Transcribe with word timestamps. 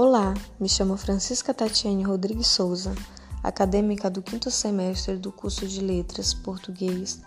Olá, 0.00 0.32
me 0.60 0.68
chamo 0.68 0.96
Francisca 0.96 1.52
Tatiane 1.52 2.04
Rodrigues 2.04 2.46
Souza, 2.46 2.94
acadêmica 3.42 4.08
do 4.08 4.22
quinto 4.22 4.48
semestre 4.48 5.16
do 5.16 5.32
curso 5.32 5.66
de 5.66 5.80
Letras 5.80 6.32
Português, 6.32 7.20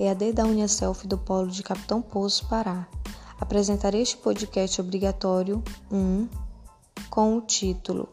EAD 0.00 0.32
da 0.32 0.44
Uniaself 0.44 1.06
do 1.06 1.18
Polo 1.18 1.48
de 1.48 1.62
Capitão 1.62 2.00
Poço, 2.00 2.48
Pará. 2.48 2.88
Apresentarei 3.38 4.00
este 4.00 4.16
podcast 4.16 4.80
obrigatório 4.80 5.62
1 5.92 6.26
com 7.10 7.36
o 7.36 7.42
título 7.42 8.08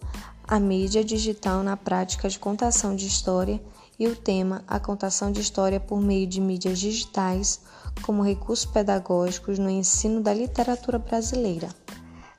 A 0.46 0.60
mídia 0.60 1.06
digital 1.06 1.64
na 1.64 1.78
prática 1.78 2.28
de 2.28 2.38
contação 2.38 2.94
de 2.94 3.08
história 3.08 3.64
e 3.98 4.10
o 4.10 4.16
tema 4.18 4.62
A 4.68 4.78
contação 4.78 5.32
de 5.32 5.40
história 5.40 5.80
por 5.80 6.02
meio 6.02 6.28
de 6.28 6.42
mídias 6.42 6.80
digitais 6.80 7.62
como 8.02 8.24
recursos 8.24 8.66
pedagógicos 8.66 9.58
no 9.58 9.70
ensino 9.70 10.20
da 10.20 10.34
literatura 10.34 11.00
brasileira. 11.00 11.70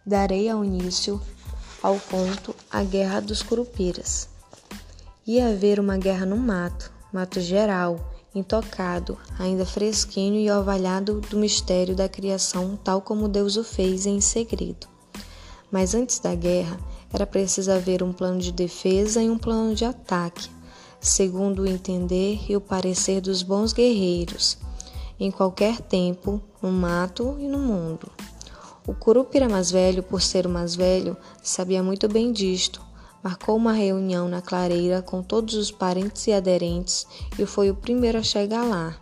Darei 0.05 0.51
ao 0.51 0.63
início 0.63 1.19
ao 1.83 1.99
conto 1.99 2.55
A 2.71 2.85
Guerra 2.85 3.21
dos 3.21 3.43
Curupiras. 3.43 4.29
Ia 5.27 5.49
haver 5.49 5.81
uma 5.81 5.97
guerra 5.97 6.25
no 6.25 6.37
mato, 6.37 6.93
mato 7.13 7.41
geral, 7.41 8.13
intocado, 8.33 9.19
ainda 9.37 9.67
fresquinho 9.67 10.39
e 10.39 10.49
orvalhado 10.49 11.21
do 11.21 11.37
mistério 11.37 11.97
da 11.97 12.09
criação, 12.09 12.79
tal 12.85 13.03
como 13.03 13.29
Deus 13.29 13.57
o 13.57 13.65
fez 13.65 14.07
em 14.07 14.21
segredo. 14.21 14.87
Mas 15.73 15.93
antes 15.95 16.21
da 16.21 16.35
guerra, 16.35 16.79
era 17.13 17.27
preciso 17.27 17.73
haver 17.73 18.03
um 18.03 18.13
plano 18.13 18.39
de 18.39 18.53
defesa 18.53 19.21
e 19.21 19.29
um 19.29 19.37
plano 19.37 19.75
de 19.75 19.85
ataque, 19.85 20.49
segundo 21.01 21.63
o 21.63 21.67
entender 21.67 22.41
e 22.49 22.57
o 22.57 22.61
parecer 22.61 23.21
dos 23.21 23.43
bons 23.43 23.73
guerreiros, 23.73 24.57
em 25.19 25.31
qualquer 25.31 25.81
tempo, 25.81 26.41
no 26.63 26.71
mato 26.71 27.37
e 27.41 27.49
no 27.49 27.59
mundo. 27.59 28.11
O 28.87 28.93
Curupira 28.93 29.49
mais 29.49 29.71
velho, 29.71 30.03
por 30.03 30.21
ser 30.21 30.47
o 30.47 30.51
mais 30.51 30.75
velho, 30.75 31.17
sabia 31.41 31.83
muito 31.83 32.09
bem 32.09 32.33
disto. 32.33 32.83
Marcou 33.23 33.57
uma 33.57 33.73
reunião 33.73 34.29
na 34.29 34.43
clareira 34.43 35.01
com 35.01 35.23
todos 35.23 35.55
os 35.55 35.71
parentes 35.71 36.27
e 36.27 36.33
aderentes 36.33 37.07
e 37.39 37.47
foi 37.47 37.71
o 37.71 37.77
primeiro 37.77 38.19
a 38.19 38.23
chegar 38.23 38.65
lá. 38.65 38.97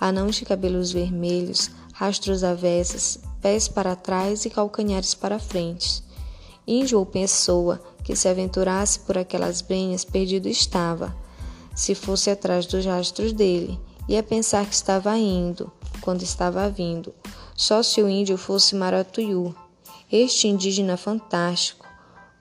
Anãos 0.00 0.36
de 0.36 0.44
cabelos 0.44 0.92
vermelhos, 0.92 1.68
rastros 1.92 2.44
avessas, 2.44 3.18
pés 3.42 3.66
para 3.66 3.96
trás 3.96 4.44
e 4.44 4.50
calcanhares 4.50 5.14
para 5.14 5.40
frente. 5.40 6.04
Índio 6.64 7.00
ou 7.00 7.06
pessoa 7.06 7.80
que 8.04 8.14
se 8.14 8.28
aventurasse 8.28 9.00
por 9.00 9.18
aquelas 9.18 9.60
brenhas 9.60 10.04
perdido 10.04 10.48
estava, 10.48 11.12
se 11.74 11.94
fosse 11.94 12.28
atrás 12.28 12.66
dos 12.66 12.84
rastros 12.84 13.32
dele, 13.32 13.80
ia 14.08 14.20
pensar 14.20 14.66
que 14.66 14.74
estava 14.74 15.16
indo, 15.16 15.70
quando 16.00 16.22
estava 16.22 16.68
vindo, 16.68 17.14
só 17.58 17.82
se 17.82 18.00
o 18.00 18.08
índio 18.08 18.38
fosse 18.38 18.76
Maratuiu, 18.76 19.52
este 20.12 20.46
indígena 20.46 20.96
fantástico, 20.96 21.84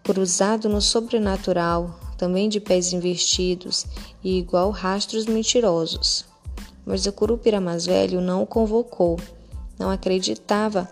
cruzado 0.03 0.69
no 0.69 0.79
sobrenatural, 0.79 1.99
também 2.19 2.47
de 2.47 2.59
pés 2.59 2.93
investidos 2.93 3.87
e 4.23 4.37
igual 4.37 4.69
rastros 4.69 5.25
mentirosos. 5.25 6.23
Mas 6.85 7.07
o 7.07 7.11
Curupira 7.11 7.59
mais 7.59 7.87
velho 7.87 8.21
não 8.21 8.43
o 8.43 8.45
convocou, 8.45 9.19
não 9.79 9.89
acreditava 9.89 10.87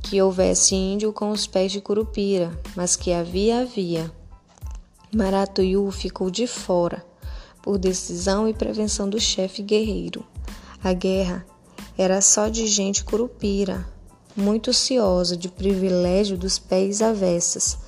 que 0.00 0.22
houvesse 0.22 0.76
índio 0.76 1.12
com 1.12 1.32
os 1.32 1.44
pés 1.44 1.72
de 1.72 1.80
Curupira, 1.80 2.56
mas 2.76 2.94
que 2.94 3.12
havia, 3.12 3.62
havia. 3.62 4.08
Maratuiu 5.12 5.90
ficou 5.90 6.30
de 6.30 6.46
fora, 6.46 7.04
por 7.60 7.76
decisão 7.76 8.48
e 8.48 8.54
prevenção 8.54 9.10
do 9.10 9.18
chefe 9.18 9.62
guerreiro. 9.62 10.24
A 10.82 10.92
guerra 10.92 11.44
era 11.96 12.20
só 12.20 12.48
de 12.48 12.66
gente 12.66 13.04
curupira, 13.04 13.86
muito 14.36 14.70
ociosa 14.70 15.36
de 15.36 15.48
privilégio 15.48 16.36
dos 16.36 16.58
pés 16.58 17.02
avessas, 17.02 17.78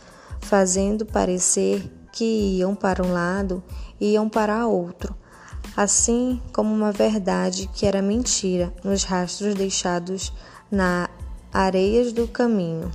fazendo 0.40 1.06
parecer 1.06 1.90
que 2.12 2.58
iam 2.58 2.74
para 2.74 3.02
um 3.02 3.12
lado 3.12 3.62
e 4.00 4.12
iam 4.12 4.28
para 4.28 4.66
outro, 4.66 5.16
assim 5.76 6.40
como 6.52 6.74
uma 6.74 6.92
verdade 6.92 7.68
que 7.72 7.86
era 7.86 8.02
mentira 8.02 8.72
nos 8.84 9.04
rastros 9.04 9.54
deixados 9.54 10.32
na 10.70 11.08
areias 11.52 12.12
do 12.12 12.28
caminho. 12.28 12.90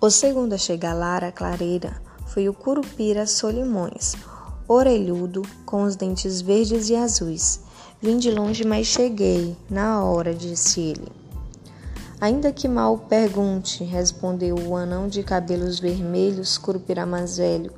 O 0.00 0.10
segundo 0.10 0.52
a 0.52 0.58
chegar 0.58 0.94
lá 0.94 1.16
à 1.16 1.32
clareira 1.32 2.00
foi 2.28 2.48
o 2.48 2.54
Curupira 2.54 3.26
Solimões, 3.26 4.14
orelhudo, 4.68 5.42
com 5.64 5.82
os 5.82 5.96
dentes 5.96 6.42
verdes 6.42 6.90
e 6.90 6.94
azuis. 6.94 7.60
Vim 8.00 8.18
de 8.18 8.30
longe, 8.30 8.64
mas 8.64 8.86
cheguei, 8.86 9.56
na 9.68 10.04
hora, 10.04 10.34
disse 10.34 10.80
ele. 10.80 11.08
Ainda 12.20 12.52
que 12.52 12.68
mal 12.68 12.98
pergunte, 12.98 13.82
respondeu 13.82 14.56
o 14.56 14.76
anão 14.76 15.08
de 15.08 15.22
cabelos 15.22 15.80
vermelhos, 15.80 16.58
Curupira 16.58 17.06
mais 17.06 17.38
velho, 17.38 17.72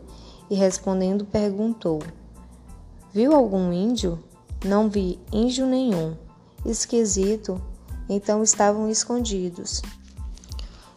e 0.50 0.54
respondendo 0.54 1.24
perguntou: 1.24 2.02
Viu 3.12 3.34
algum 3.34 3.72
índio? 3.72 4.18
Não 4.64 4.90
vi 4.90 5.18
índio 5.32 5.66
nenhum. 5.66 6.16
Esquisito. 6.64 7.60
Então 8.08 8.42
estavam 8.42 8.90
escondidos. 8.90 9.80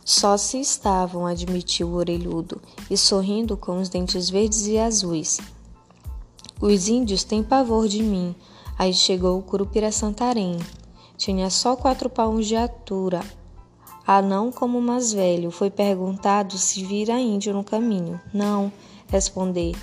Só 0.03 0.35
se 0.35 0.59
estavam, 0.59 1.25
admitiu 1.25 1.87
o 1.87 1.93
orelhudo, 1.93 2.61
e 2.89 2.97
sorrindo 2.97 3.55
com 3.55 3.79
os 3.79 3.87
dentes 3.87 4.29
verdes 4.29 4.67
e 4.67 4.77
azuis. 4.77 5.39
Os 6.59 6.87
índios 6.87 7.23
têm 7.23 7.43
pavor 7.43 7.87
de 7.87 8.01
mim. 8.01 8.35
Aí 8.77 8.93
chegou 8.93 9.37
o 9.37 9.43
Curupira 9.43 9.91
Santarém. 9.91 10.57
Tinha 11.17 11.49
só 11.49 11.75
quatro 11.75 12.09
palmos 12.09 12.47
de 12.47 12.55
altura. 12.55 13.21
Anão 14.05 14.51
como 14.51 14.81
mais 14.81 15.13
velho. 15.13 15.51
Foi 15.51 15.69
perguntado 15.69 16.57
se 16.57 16.83
vira 16.83 17.19
índio 17.19 17.53
no 17.53 17.63
caminho. 17.63 18.19
Não, 18.33 18.71
respondeu. 19.07 19.73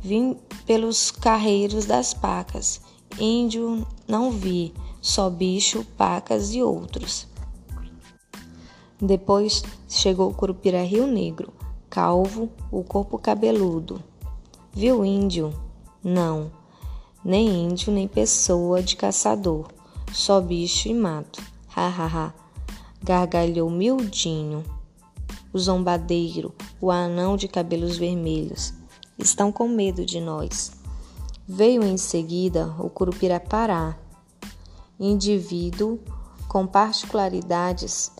Vim 0.00 0.36
pelos 0.66 1.10
carreiros 1.10 1.84
das 1.84 2.14
pacas. 2.14 2.80
Índio 3.18 3.86
não 4.06 4.30
vi, 4.30 4.72
só 5.00 5.28
bicho, 5.28 5.84
pacas 5.96 6.54
e 6.54 6.62
outros. 6.62 7.26
Depois 9.00 9.62
chegou 9.88 10.30
o 10.30 10.34
Curupira 10.34 10.82
Rio 10.82 11.06
Negro, 11.06 11.52
calvo, 11.88 12.50
o 12.70 12.84
corpo 12.84 13.18
cabeludo. 13.18 14.02
Viu 14.72 15.04
índio? 15.04 15.52
Não, 16.02 16.50
nem 17.22 17.48
índio, 17.48 17.92
nem 17.92 18.08
pessoa 18.08 18.82
de 18.82 18.96
caçador, 18.96 19.68
só 20.12 20.40
bicho 20.40 20.88
e 20.88 20.94
mato. 20.94 21.42
Ha 21.76 21.86
ha 21.88 22.06
ha! 22.06 22.34
Gargalhou 23.02 23.68
miudinho. 23.70 24.64
O 25.52 25.58
zombadeiro, 25.58 26.54
o 26.80 26.90
anão 26.90 27.36
de 27.36 27.48
cabelos 27.48 27.98
vermelhos, 27.98 28.72
estão 29.18 29.52
com 29.52 29.68
medo 29.68 30.06
de 30.06 30.20
nós. 30.20 30.72
Veio 31.46 31.84
em 31.84 31.96
seguida 31.96 32.74
o 32.78 32.88
Curupira-Pará, 32.88 33.98
indivíduo 34.98 35.98
com 36.48 36.66
particularidades 36.66 38.10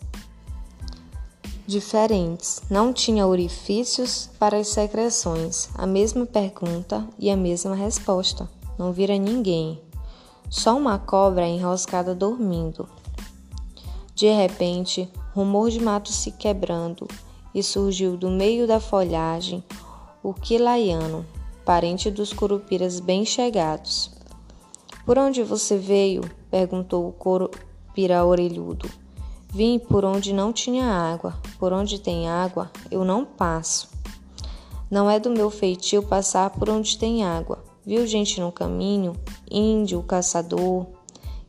diferentes, 1.70 2.60
não 2.68 2.92
tinha 2.92 3.26
orifícios 3.26 4.28
para 4.40 4.58
as 4.58 4.68
secreções, 4.68 5.68
a 5.76 5.86
mesma 5.86 6.26
pergunta 6.26 7.06
e 7.16 7.30
a 7.30 7.36
mesma 7.36 7.76
resposta. 7.76 8.50
Não 8.76 8.92
vira 8.92 9.16
ninguém, 9.16 9.80
só 10.48 10.76
uma 10.76 10.98
cobra 10.98 11.46
enroscada 11.46 12.12
dormindo. 12.12 12.88
De 14.16 14.28
repente, 14.28 15.08
rumor 15.32 15.70
de 15.70 15.80
mato 15.80 16.10
se 16.10 16.32
quebrando 16.32 17.06
e 17.54 17.62
surgiu 17.62 18.16
do 18.16 18.28
meio 18.28 18.66
da 18.66 18.80
folhagem 18.80 19.62
o 20.24 20.34
quilaiano, 20.34 21.24
parente 21.64 22.10
dos 22.10 22.32
curupiras 22.32 22.98
bem 22.98 23.24
chegados. 23.24 24.10
Por 25.06 25.16
onde 25.16 25.44
você 25.44 25.78
veio? 25.78 26.22
perguntou 26.50 27.08
o 27.08 27.12
curupira 27.12 28.24
orelhudo. 28.24 28.90
Vim 29.52 29.80
por 29.80 30.04
onde 30.04 30.32
não 30.32 30.52
tinha 30.52 30.84
água, 30.86 31.34
por 31.58 31.72
onde 31.72 31.98
tem 31.98 32.28
água 32.28 32.70
eu 32.88 33.04
não 33.04 33.24
passo. 33.24 33.90
Não 34.88 35.10
é 35.10 35.18
do 35.18 35.28
meu 35.28 35.50
feitio 35.50 36.04
passar 36.04 36.50
por 36.50 36.70
onde 36.70 36.96
tem 36.96 37.24
água. 37.24 37.64
Viu 37.84 38.06
gente 38.06 38.40
no 38.40 38.52
caminho? 38.52 39.16
Índio, 39.50 40.04
caçador. 40.04 40.86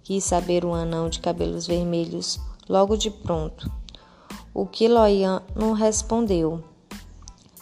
Quis 0.04 0.24
saber 0.24 0.66
o 0.66 0.74
anão 0.74 1.10
de 1.10 1.20
cabelos 1.20 1.68
vermelhos, 1.68 2.40
logo 2.68 2.98
de 2.98 3.12
pronto. 3.12 3.72
O 4.52 4.66
quiloiano 4.66 5.74
respondeu: 5.74 6.64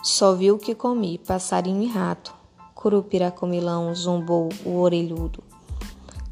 Só 0.02 0.36
viu 0.36 0.58
que 0.58 0.74
comi, 0.74 1.18
passarinho 1.18 1.84
e 1.84 1.88
rato. 1.88 2.34
Curupiracomilão 2.74 3.94
zombou 3.94 4.48
o 4.66 4.78
orelhudo 4.78 5.49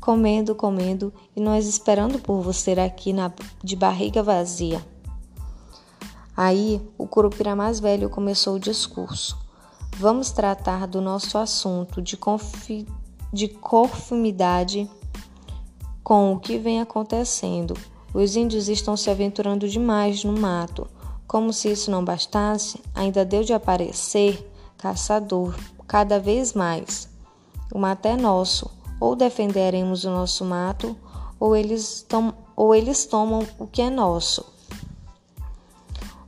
comendo, 0.08 0.56
comendo 0.56 1.14
e 1.36 1.42
nós 1.42 1.68
esperando 1.68 2.18
por 2.18 2.42
você 2.42 2.72
aqui 2.80 3.12
na, 3.12 3.30
de 3.62 3.76
barriga 3.76 4.24
vazia. 4.24 4.82
Aí 6.36 6.82
o 6.98 7.06
curupira 7.06 7.58
mais 7.58 7.82
velho 7.82 8.10
começou 8.10 8.56
o 8.56 8.60
discurso. 8.60 9.38
Vamos 9.98 10.32
tratar 10.32 10.88
do 10.88 11.02
nosso 11.02 11.38
assunto 11.38 12.02
de, 12.02 12.18
de 13.34 13.50
conformidade 13.50 14.90
com 16.02 16.32
o 16.32 16.40
que 16.40 16.58
vem 16.58 16.80
acontecendo. 16.80 17.74
Os 18.14 18.38
índios 18.38 18.70
estão 18.70 18.96
se 18.96 19.10
aventurando 19.10 19.68
demais 19.68 20.24
no 20.24 20.32
mato. 20.32 20.88
Como 21.28 21.52
se 21.52 21.70
isso 21.70 21.92
não 21.92 22.06
bastasse, 22.06 22.82
ainda 22.96 23.26
deu 23.26 23.44
de 23.44 23.52
aparecer 23.52 24.50
caçador, 24.78 25.54
cada 25.86 26.18
vez 26.18 26.54
mais. 26.54 27.10
O 27.74 27.78
mato 27.78 28.06
é 28.06 28.16
nosso, 28.16 28.77
ou 29.00 29.16
defenderemos 29.16 30.04
o 30.04 30.10
nosso 30.10 30.44
mato, 30.46 30.96
ou 31.40 31.56
eles, 31.56 32.06
tom 32.08 32.34
ou 32.56 32.74
eles 32.74 33.06
tomam 33.06 33.46
o 33.60 33.68
que 33.68 33.82
é 33.82 33.90
nosso. 33.90 34.46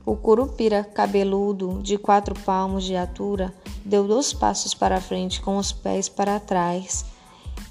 O 0.06 0.16
curupira 0.16 0.82
cabeludo, 0.82 1.80
de 1.82 1.98
quatro 1.98 2.34
palmos 2.34 2.84
de 2.84 2.96
altura, 2.96 3.54
deu 3.84 4.06
dois 4.06 4.32
passos 4.32 4.74
para 4.74 5.00
frente 5.00 5.40
com 5.40 5.56
os 5.56 5.72
pés 5.72 6.08
para 6.08 6.40
trás. 6.40 7.04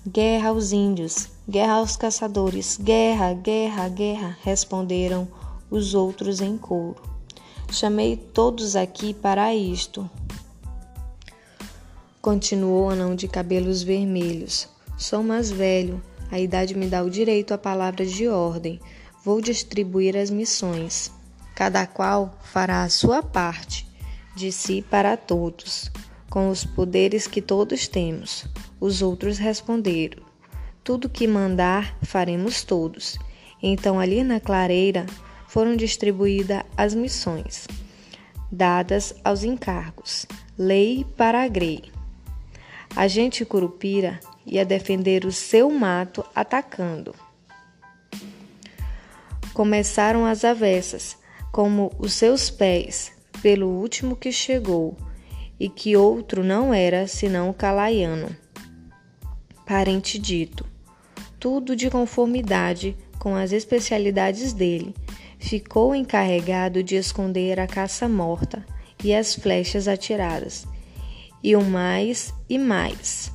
Guerra 0.07 0.49
aos 0.49 0.71
índios, 0.71 1.29
guerra 1.47 1.73
aos 1.73 1.95
caçadores, 1.95 2.77
guerra, 2.81 3.33
guerra, 3.33 3.89
guerra, 3.89 4.37
responderam 4.43 5.27
os 5.69 5.93
outros 5.93 6.39
em 6.39 6.57
coro. 6.57 7.01
Chamei 7.71 8.15
todos 8.15 8.75
aqui 8.75 9.13
para 9.13 9.53
isto. 9.53 10.09
Continuou 12.21 12.87
o 12.87 12.89
anão 12.89 13.15
de 13.15 13.27
cabelos 13.27 13.83
vermelhos. 13.83 14.67
Sou 14.99 15.23
mais 15.23 15.49
velho, 15.49 16.03
a 16.29 16.37
idade 16.37 16.75
me 16.75 16.85
dá 16.85 17.01
o 17.01 17.09
direito 17.09 17.53
à 17.53 17.57
palavra 17.57 18.05
de 18.05 18.27
ordem. 18.27 18.81
Vou 19.23 19.39
distribuir 19.39 20.17
as 20.17 20.29
missões. 20.29 21.09
Cada 21.55 21.87
qual 21.87 22.37
fará 22.43 22.83
a 22.83 22.89
sua 22.89 23.23
parte, 23.23 23.87
de 24.35 24.51
si 24.51 24.81
para 24.81 25.15
todos, 25.15 25.89
com 26.29 26.49
os 26.49 26.65
poderes 26.65 27.27
que 27.27 27.41
todos 27.41 27.87
temos. 27.87 28.45
Os 28.77 29.01
outros 29.01 29.37
responderam: 29.37 30.21
Tudo 30.83 31.07
que 31.07 31.25
mandar, 31.25 31.97
faremos 32.01 32.63
todos. 32.63 33.17
Então, 33.63 34.01
ali 34.01 34.21
na 34.21 34.41
clareira, 34.41 35.05
foram 35.47 35.77
distribuídas 35.77 36.63
as 36.75 36.93
missões 36.93 37.65
dadas 38.51 39.15
aos 39.23 39.45
encargos. 39.45 40.25
Lei 40.57 41.05
para 41.15 41.43
a 41.43 41.47
Grey. 41.47 41.83
A 42.95 43.07
gente 43.07 43.45
curupira 43.45 44.19
ia 44.45 44.65
defender 44.65 45.25
o 45.25 45.31
seu 45.31 45.69
mato 45.69 46.25
atacando. 46.33 47.13
Começaram 49.53 50.25
as 50.25 50.43
avessas, 50.45 51.17
como 51.51 51.91
os 51.99 52.13
seus 52.13 52.49
pés, 52.49 53.11
pelo 53.41 53.67
último 53.67 54.15
que 54.15 54.31
chegou, 54.31 54.95
e 55.59 55.69
que 55.69 55.97
outro 55.97 56.43
não 56.43 56.73
era 56.73 57.07
senão 57.07 57.49
o 57.49 57.53
calaiano, 57.53 58.35
parente 59.65 60.17
dito. 60.17 60.65
Tudo 61.39 61.75
de 61.75 61.89
conformidade 61.89 62.95
com 63.19 63.35
as 63.35 63.51
especialidades 63.51 64.53
dele, 64.53 64.95
ficou 65.37 65.93
encarregado 65.93 66.81
de 66.81 66.95
esconder 66.95 67.59
a 67.59 67.67
caça 67.67 68.07
morta 68.07 68.65
e 69.03 69.13
as 69.13 69.35
flechas 69.35 69.87
atiradas, 69.87 70.65
e 71.43 71.55
o 71.55 71.61
mais 71.61 72.33
e 72.49 72.57
mais. 72.57 73.31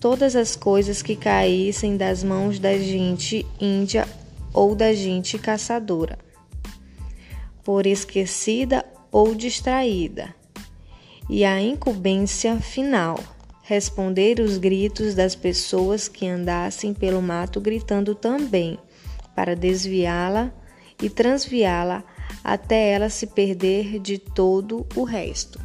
Todas 0.00 0.34
as 0.34 0.56
coisas 0.56 1.02
que 1.02 1.14
caíssem 1.14 1.96
das 1.96 2.24
mãos 2.24 2.58
da 2.58 2.76
gente 2.78 3.46
índia 3.60 4.08
ou 4.52 4.74
da 4.74 4.94
gente 4.94 5.38
caçadora, 5.38 6.18
por 7.62 7.86
esquecida 7.86 8.84
ou 9.12 9.34
distraída. 9.34 10.34
E 11.28 11.44
a 11.44 11.60
incumbência 11.60 12.56
final, 12.56 13.18
responder 13.62 14.40
os 14.40 14.56
gritos 14.56 15.14
das 15.14 15.34
pessoas 15.34 16.08
que 16.08 16.26
andassem 16.26 16.94
pelo 16.94 17.20
mato 17.20 17.60
gritando 17.60 18.14
também, 18.14 18.78
para 19.36 19.54
desviá-la 19.54 20.50
e 21.00 21.10
transviá-la 21.10 22.02
até 22.42 22.90
ela 22.90 23.10
se 23.10 23.26
perder 23.26 23.98
de 24.00 24.18
todo 24.18 24.86
o 24.96 25.04
resto. 25.04 25.60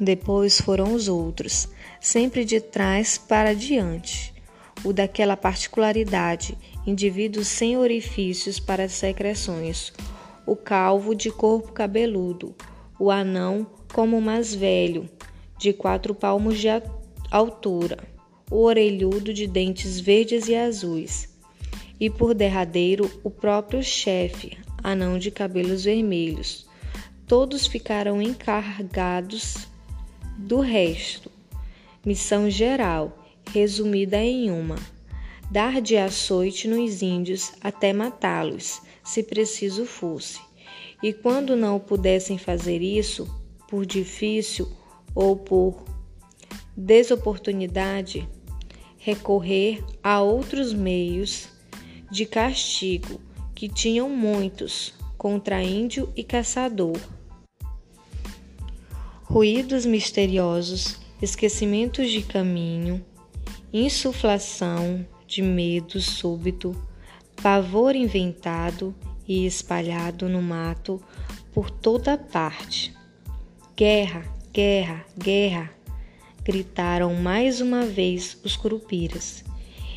Depois 0.00 0.60
foram 0.60 0.94
os 0.94 1.08
outros, 1.08 1.68
sempre 2.04 2.44
de 2.44 2.60
trás 2.60 3.16
para 3.16 3.54
diante, 3.54 4.34
o 4.84 4.92
daquela 4.92 5.38
particularidade, 5.38 6.54
indivíduos 6.86 7.48
sem 7.48 7.78
orifícios 7.78 8.60
para 8.60 8.90
secreções, 8.90 9.90
o 10.44 10.54
calvo 10.54 11.14
de 11.14 11.30
corpo 11.30 11.72
cabeludo, 11.72 12.54
o 13.00 13.10
anão 13.10 13.66
como 13.90 14.20
mais 14.20 14.54
velho, 14.54 15.08
de 15.56 15.72
quatro 15.72 16.14
palmos 16.14 16.58
de 16.58 16.68
altura, 17.30 17.96
o 18.50 18.64
orelhudo 18.64 19.32
de 19.32 19.46
dentes 19.46 19.98
verdes 19.98 20.46
e 20.46 20.54
azuis, 20.54 21.34
e 21.98 22.10
por 22.10 22.34
derradeiro 22.34 23.10
o 23.24 23.30
próprio 23.30 23.82
chefe, 23.82 24.58
anão 24.82 25.18
de 25.18 25.30
cabelos 25.30 25.84
vermelhos. 25.84 26.66
Todos 27.26 27.66
ficaram 27.66 28.20
encarregados 28.20 29.66
do 30.36 30.60
resto. 30.60 31.32
Missão 32.04 32.50
geral, 32.50 33.16
resumida 33.52 34.18
em 34.18 34.50
uma: 34.50 34.76
dar 35.50 35.80
de 35.80 35.96
açoite 35.96 36.68
nos 36.68 37.00
índios 37.02 37.52
até 37.62 37.92
matá-los, 37.92 38.82
se 39.02 39.22
preciso 39.22 39.86
fosse. 39.86 40.40
E 41.02 41.12
quando 41.12 41.56
não 41.56 41.78
pudessem 41.78 42.38
fazer 42.38 42.82
isso, 42.82 43.28
por 43.68 43.86
difícil 43.86 44.70
ou 45.14 45.36
por 45.36 45.84
desoportunidade, 46.76 48.28
recorrer 48.98 49.84
a 50.02 50.20
outros 50.20 50.72
meios 50.72 51.48
de 52.10 52.26
castigo, 52.26 53.20
que 53.54 53.68
tinham 53.68 54.08
muitos, 54.08 54.94
contra 55.16 55.62
índio 55.62 56.12
e 56.16 56.24
caçador. 56.24 56.98
Ruídos 59.22 59.86
misteriosos, 59.86 61.03
esquecimentos 61.24 62.10
de 62.10 62.20
caminho, 62.22 63.02
insuflação 63.72 65.06
de 65.26 65.40
medo 65.40 65.98
súbito, 65.98 66.76
pavor 67.42 67.96
inventado 67.96 68.94
e 69.26 69.46
espalhado 69.46 70.28
no 70.28 70.42
mato 70.42 71.02
por 71.52 71.70
toda 71.70 72.18
parte. 72.18 72.94
Guerra, 73.74 74.22
guerra, 74.52 75.04
guerra! 75.18 75.70
gritaram 76.44 77.14
mais 77.14 77.62
uma 77.62 77.86
vez 77.86 78.38
os 78.44 78.54
curupiras, 78.54 79.42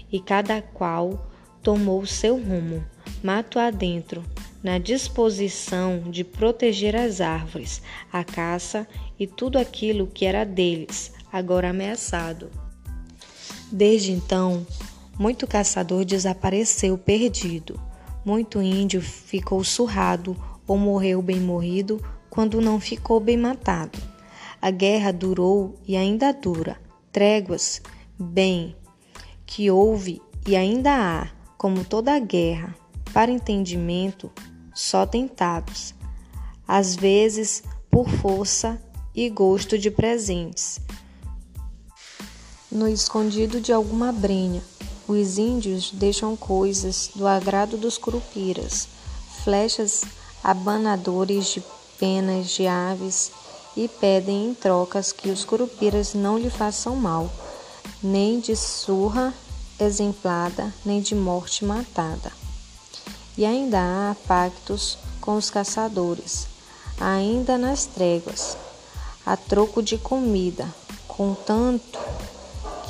e 0.09 0.21
cada 0.21 0.61
qual 0.61 1.29
tomou 1.61 2.05
seu 2.05 2.41
rumo, 2.41 2.81
mato 3.21 3.59
adentro, 3.59 4.23
na 4.63 4.77
disposição 4.77 6.09
de 6.09 6.23
proteger 6.23 6.95
as 6.95 7.19
árvores, 7.19 7.81
a 8.11 8.23
caça 8.23 8.87
e 9.19 9.27
tudo 9.27 9.59
aquilo 9.59 10.07
que 10.07 10.25
era 10.25 10.45
deles, 10.45 11.16
agora 11.31 11.69
ameaçado. 11.69 12.49
Desde 13.71 14.11
então, 14.11 14.65
muito 15.19 15.47
caçador 15.47 16.05
desapareceu 16.05 16.97
perdido, 16.97 17.79
muito 18.23 18.61
índio 18.61 19.01
ficou 19.01 19.63
surrado 19.63 20.35
ou 20.67 20.77
morreu 20.77 21.21
bem 21.21 21.39
morrido 21.39 22.01
quando 22.29 22.61
não 22.61 22.79
ficou 22.79 23.19
bem 23.19 23.37
matado. 23.37 23.97
A 24.61 24.69
guerra 24.69 25.11
durou 25.11 25.75
e 25.87 25.95
ainda 25.95 26.31
dura. 26.31 26.79
Tréguas, 27.11 27.81
bem, 28.17 28.75
que 29.45 29.71
houve 29.71 30.21
e 30.45 30.55
ainda 30.55 30.91
há 30.93 31.27
como 31.57 31.83
toda 31.83 32.19
guerra, 32.19 32.75
para 33.13 33.31
entendimento, 33.31 34.31
só 34.73 35.05
tentados, 35.05 35.95
às 36.67 36.95
vezes 36.95 37.63
por 37.89 38.07
força 38.07 38.79
e 39.15 39.29
gosto 39.29 39.77
de 39.77 39.89
presentes. 39.89 40.79
No 42.77 42.87
escondido 42.87 43.59
de 43.59 43.73
alguma 43.73 44.11
brenha, 44.11 44.61
os 45.07 45.39
índios 45.39 45.89
deixam 45.91 46.35
coisas 46.37 47.09
do 47.15 47.25
agrado 47.25 47.75
dos 47.75 47.97
curupiras, 47.97 48.87
flechas 49.43 50.03
abanadores 50.43 51.47
de 51.47 51.63
penas 51.97 52.51
de 52.51 52.67
aves 52.67 53.31
e 53.75 53.87
pedem 53.87 54.49
em 54.49 54.53
trocas 54.53 55.11
que 55.11 55.31
os 55.31 55.43
curupiras 55.43 56.13
não 56.13 56.37
lhe 56.37 56.51
façam 56.51 56.95
mal, 56.95 57.31
nem 58.03 58.39
de 58.39 58.55
surra 58.55 59.33
exemplada 59.79 60.71
nem 60.85 61.01
de 61.01 61.15
morte 61.15 61.65
matada. 61.65 62.31
E 63.35 63.43
ainda 63.43 63.79
há 63.79 64.15
pactos 64.27 64.99
com 65.19 65.35
os 65.35 65.49
caçadores, 65.49 66.45
ainda 66.99 67.57
nas 67.57 67.87
tréguas, 67.87 68.55
a 69.25 69.35
troco 69.35 69.81
de 69.81 69.97
comida, 69.97 70.71
contanto 71.07 71.97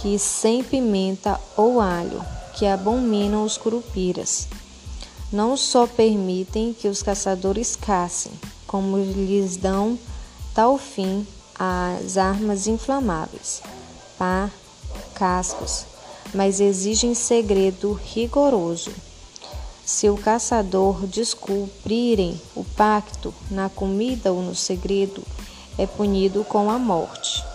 que 0.01 0.17
sem 0.19 0.63
pimenta 0.63 1.39
ou 1.55 1.81
alho, 1.81 2.23
que 2.53 2.65
abominam 2.65 3.43
os 3.43 3.57
curupiras. 3.57 4.47
Não 5.31 5.57
só 5.57 5.85
permitem 5.85 6.73
que 6.73 6.87
os 6.87 7.03
caçadores 7.03 7.75
caçem, 7.75 8.31
como 8.65 8.97
lhes 8.97 9.57
dão 9.57 9.97
tal 10.53 10.77
fim 10.77 11.25
as 11.59 12.17
armas 12.17 12.67
inflamáveis, 12.67 13.61
pá, 14.17 14.49
cascos, 15.15 15.85
mas 16.33 16.59
exigem 16.59 17.13
segredo 17.13 17.93
rigoroso. 17.93 18.91
Se 19.85 20.09
o 20.09 20.17
caçador 20.17 21.07
descobrirem 21.07 22.39
o 22.55 22.63
pacto 22.63 23.33
na 23.49 23.69
comida 23.69 24.33
ou 24.33 24.41
no 24.41 24.53
segredo, 24.53 25.23
é 25.77 25.87
punido 25.87 26.43
com 26.43 26.69
a 26.69 26.77
morte. 26.77 27.46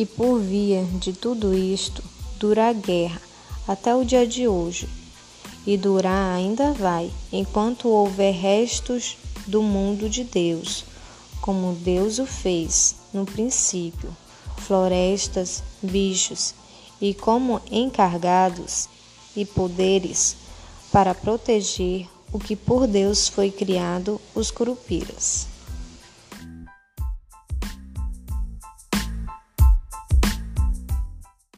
E 0.00 0.06
por 0.06 0.40
via 0.40 0.82
de 0.94 1.12
tudo 1.12 1.54
isto, 1.54 2.02
dura 2.38 2.70
a 2.70 2.72
guerra 2.72 3.20
até 3.68 3.94
o 3.94 4.02
dia 4.02 4.26
de 4.26 4.48
hoje, 4.48 4.88
e 5.66 5.76
durar 5.76 6.34
ainda 6.34 6.72
vai, 6.72 7.12
enquanto 7.30 7.86
houver 7.86 8.32
restos 8.32 9.18
do 9.46 9.62
mundo 9.62 10.08
de 10.08 10.24
Deus, 10.24 10.86
como 11.42 11.74
Deus 11.74 12.18
o 12.18 12.24
fez 12.24 12.96
no 13.12 13.26
princípio, 13.26 14.16
florestas, 14.56 15.62
bichos, 15.82 16.54
e 16.98 17.12
como 17.12 17.60
encargados 17.70 18.88
e 19.36 19.44
poderes 19.44 20.34
para 20.90 21.14
proteger 21.14 22.08
o 22.32 22.38
que 22.38 22.56
por 22.56 22.86
Deus 22.86 23.28
foi 23.28 23.50
criado, 23.50 24.18
os 24.34 24.50
curupiras. 24.50 25.46